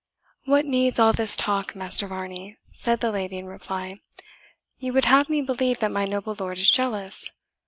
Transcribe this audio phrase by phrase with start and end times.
[0.45, 3.99] "What needs all this talk, Master Varney?" said the lady, in reply.
[4.79, 7.31] "You would have me believe that my noble lord is jealous.